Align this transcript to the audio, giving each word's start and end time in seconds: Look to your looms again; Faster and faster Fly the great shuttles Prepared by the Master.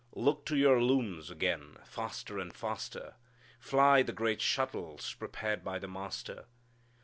Look 0.15 0.47
to 0.47 0.57
your 0.57 0.81
looms 0.81 1.29
again; 1.29 1.77
Faster 1.83 2.39
and 2.39 2.51
faster 2.51 3.13
Fly 3.59 4.01
the 4.01 4.11
great 4.11 4.41
shuttles 4.41 5.13
Prepared 5.13 5.63
by 5.63 5.77
the 5.77 5.87
Master. 5.87 6.45